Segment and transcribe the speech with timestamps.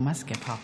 [0.00, 0.60] Thomas Gebhardt.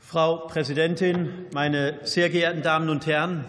[0.00, 3.44] Frau Präsidentin, meine sehr geehrten Damen und Herren!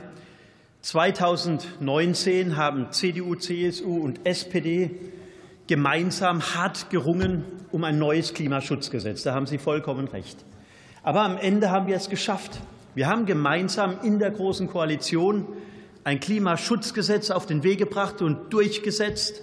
[0.81, 4.91] 2019 haben CDU, CSU und SPD
[5.67, 9.23] gemeinsam hart gerungen um ein neues Klimaschutzgesetz.
[9.23, 10.43] Da haben Sie vollkommen recht.
[11.03, 12.59] Aber am Ende haben wir es geschafft.
[12.95, 15.45] Wir haben gemeinsam in der Großen Koalition
[16.03, 19.41] ein Klimaschutzgesetz auf den Weg gebracht und durchgesetzt,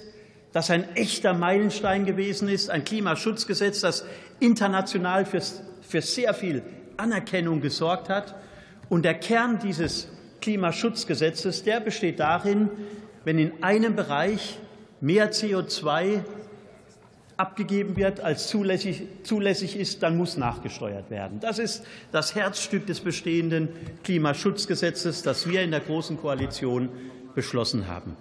[0.52, 4.04] das ein echter Meilenstein gewesen ist, ein Klimaschutzgesetz, das
[4.40, 5.40] international für,
[5.82, 6.62] für sehr viel
[6.96, 8.34] Anerkennung gesorgt hat.
[8.88, 10.08] Und der Kern dieses
[10.40, 12.70] Klimaschutzgesetzes, der besteht darin,
[13.24, 14.58] wenn in einem Bereich
[15.00, 16.20] mehr CO2
[17.36, 21.40] abgegeben wird, als zulässig, zulässig ist, dann muss nachgesteuert werden.
[21.40, 23.68] Das ist das Herzstück des bestehenden
[24.04, 26.88] Klimaschutzgesetzes, das wir in der Großen Koalition
[27.34, 28.16] beschlossen haben.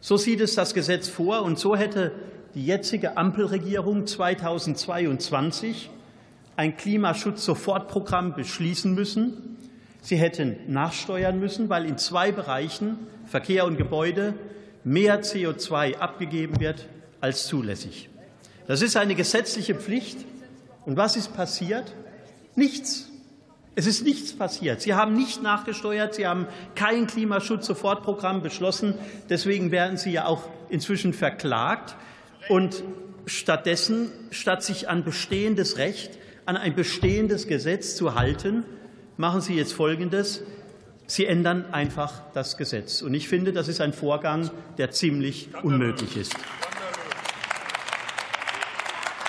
[0.00, 2.12] So sieht es das Gesetz vor, und so hätte
[2.54, 5.90] die jetzige Ampelregierung 2022
[6.56, 9.56] ein Klimaschutz-Sofortprogramm beschließen müssen.
[10.02, 14.34] Sie hätten nachsteuern müssen, weil in zwei Bereichen, Verkehr und Gebäude,
[14.84, 16.86] mehr CO2 abgegeben wird
[17.20, 18.09] als zulässig.
[18.70, 20.18] Das ist eine gesetzliche Pflicht.
[20.86, 21.92] Und was ist passiert?
[22.54, 23.10] Nichts.
[23.74, 24.80] Es ist nichts passiert.
[24.80, 26.14] Sie haben nicht nachgesteuert.
[26.14, 26.46] Sie haben
[26.76, 28.94] kein Klimaschutz-Sofortprogramm beschlossen.
[29.28, 31.96] Deswegen werden Sie ja auch inzwischen verklagt.
[32.48, 32.84] Und
[33.26, 38.62] stattdessen, statt sich an bestehendes Recht, an ein bestehendes Gesetz zu halten,
[39.16, 40.44] machen Sie jetzt Folgendes.
[41.08, 43.02] Sie ändern einfach das Gesetz.
[43.02, 46.36] Und ich finde, das ist ein Vorgang, der ziemlich unmöglich ist.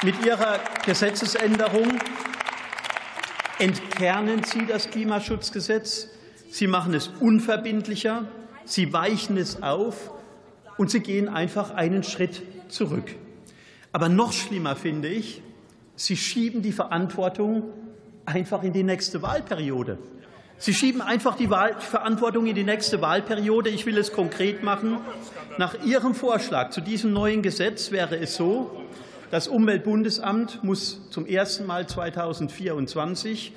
[0.04, 1.88] Mit Ihrer Gesetzesänderung
[3.60, 6.08] entkernen Sie das Klimaschutzgesetz,
[6.50, 8.28] Sie machen es unverbindlicher,
[8.66, 10.10] Sie weichen es auf
[10.78, 13.16] und Sie gehen einfach einen Schritt zurück.
[13.92, 15.44] Aber noch schlimmer finde ich,
[15.96, 17.72] Sie schieben die Verantwortung
[18.26, 20.00] einfach in die nächste Wahlperiode.
[20.58, 23.70] Sie schieben einfach die Verantwortung in die nächste Wahlperiode.
[23.70, 24.98] Ich will es konkret machen.
[25.60, 28.82] Nach Ihrem Vorschlag zu diesem neuen Gesetz wäre es so,
[29.32, 33.54] das Umweltbundesamt muss zum ersten Mal 2024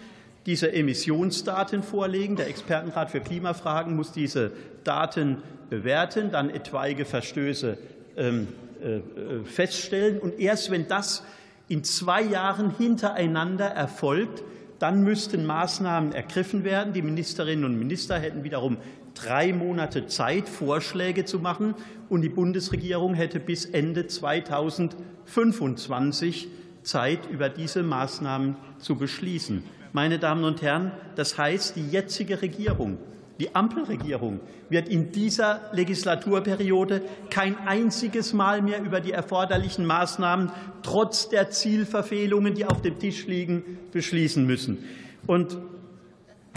[0.47, 2.37] diese Emissionsdaten vorlegen.
[2.37, 4.53] Der Expertenrat für Klimafragen muss diese
[4.85, 7.77] Daten bewerten, dann etwaige Verstöße
[8.17, 8.49] ähm,
[8.83, 10.21] äh, feststellen.
[10.21, 11.25] Und erst wenn das
[11.69, 14.45] in zwei Jahren hintereinander erfolgt,
[14.79, 16.93] dann müssten Maßnahmen ergriffen werden.
[16.93, 18.77] Die Ministerinnen und Minister hätten wiederum
[19.15, 21.75] drei Monate Zeit, Vorschläge zu machen,
[22.09, 26.49] und die Bundesregierung hätte bis Ende 2025
[26.83, 29.65] Zeit, über diese Maßnahmen zu beschließen.
[29.93, 32.99] Meine Damen und Herren, das heißt, die jetzige Regierung,
[33.39, 40.53] die Ampelregierung, wird in dieser Legislaturperiode kein einziges Mal mehr über die erforderlichen Maßnahmen
[40.83, 44.85] trotz der Zielverfehlungen, die auf dem Tisch liegen, beschließen müssen.
[45.27, 45.57] Und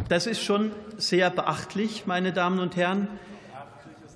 [0.10, 3.08] das ist schon sehr beachtlich, meine Damen und Herren.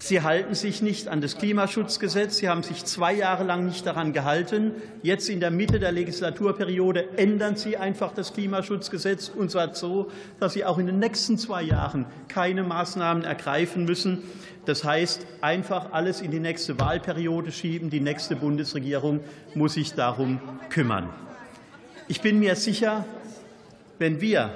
[0.04, 2.38] Sie halten sich nicht an das Klimaschutzgesetz.
[2.38, 4.72] Sie haben sich zwei Jahre lang nicht daran gehalten.
[5.04, 10.54] Jetzt in der Mitte der Legislaturperiode ändern Sie einfach das Klimaschutzgesetz, und zwar so, dass
[10.54, 14.24] Sie auch in den nächsten zwei Jahren keine Maßnahmen ergreifen müssen.
[14.66, 17.92] Das heißt, einfach alles in die nächste Wahlperiode schieben.
[17.92, 19.20] Die nächste Bundesregierung
[19.54, 20.40] muss sich darum
[20.72, 21.10] kümmern.
[22.08, 23.06] Ich bin mir sicher,
[24.00, 24.52] wenn wir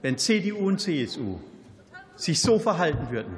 [0.00, 1.40] wenn CDU und CSU
[2.14, 3.34] sich so verhalten würden,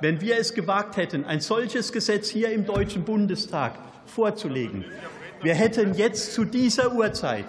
[0.00, 3.72] wenn wir es gewagt hätten, ein solches Gesetz hier im Deutschen Bundestag
[4.06, 4.84] vorzulegen,
[5.42, 7.46] wir hätten jetzt zu dieser Uhrzeit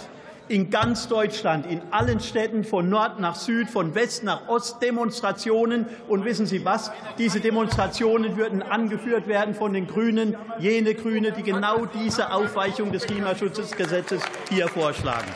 [0.47, 5.85] in ganz Deutschland, in allen Städten von Nord nach Süd, von West nach Ost Demonstrationen.
[6.07, 6.91] Und wissen Sie was?
[7.19, 13.05] Diese Demonstrationen würden angeführt werden von den Grünen, jene Grüne, die genau diese Aufweichung des
[13.05, 15.27] Klimaschutzgesetzes hier vorschlagen.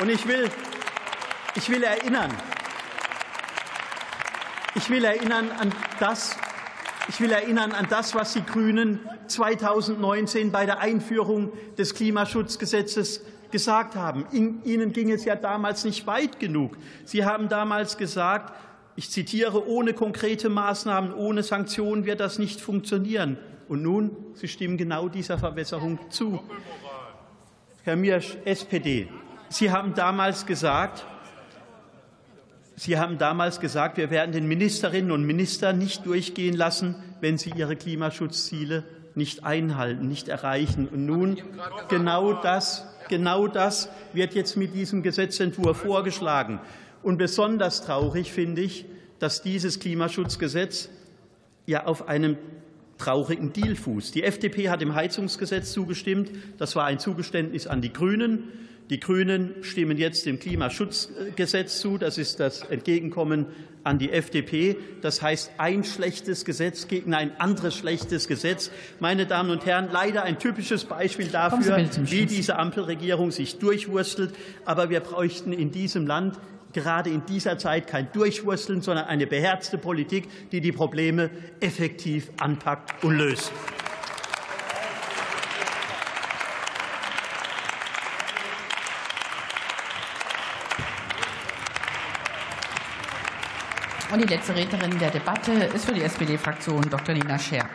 [0.00, 0.50] Und ich will
[1.56, 2.32] ich will erinnern,
[4.74, 6.36] ich will erinnern an das,
[7.08, 13.94] ich will erinnern an das, was die Grünen 2019 bei der Einführung des Klimaschutzgesetzes gesagt
[13.94, 14.26] haben.
[14.32, 16.76] Ihnen ging es ja damals nicht weit genug.
[17.04, 18.52] Sie haben damals gesagt,
[18.96, 23.38] ich zitiere, ohne konkrete Maßnahmen, ohne Sanktionen wird das nicht funktionieren.
[23.68, 26.40] Und nun, Sie stimmen genau dieser Verwässerung zu.
[27.82, 29.08] Herr Mirsch, SPD,
[29.48, 31.04] Sie haben damals gesagt,
[32.76, 37.52] Sie haben damals gesagt, wir werden den Ministerinnen und Ministern nicht durchgehen lassen, wenn sie
[37.56, 38.82] ihre Klimaschutzziele
[39.14, 40.88] nicht einhalten, nicht erreichen.
[40.88, 41.38] Und nun
[41.88, 46.60] genau das, genau das wird jetzt mit diesem Gesetzentwurf vorgeschlagen.
[47.02, 48.86] Und besonders traurig finde ich,
[49.20, 50.88] dass dieses Klimaschutzgesetz
[51.66, 52.36] ja auf einem
[52.98, 54.14] traurigen Deal fußt.
[54.14, 56.30] Die FDP hat dem Heizungsgesetz zugestimmt.
[56.58, 58.44] Das war ein Zugeständnis an die Grünen.
[58.90, 61.96] Die Grünen stimmen jetzt dem Klimaschutzgesetz zu.
[61.96, 63.46] Das ist das Entgegenkommen
[63.82, 64.76] an die FDP.
[65.00, 68.70] Das heißt, ein schlechtes Gesetz gegen ein anderes schlechtes Gesetz.
[69.00, 74.34] Meine Damen und Herren, leider ein typisches Beispiel dafür, wie diese Ampelregierung sich durchwurstelt.
[74.66, 76.38] Aber wir bräuchten in diesem Land
[76.74, 81.30] gerade in dieser Zeit kein Durchwursteln, sondern eine beherzte Politik, die die Probleme
[81.60, 83.50] effektiv anpackt und löst.
[94.12, 97.14] Und die letzte Rednerin der Debatte ist für die SPD-Fraktion Dr.
[97.14, 97.68] Nina Scher.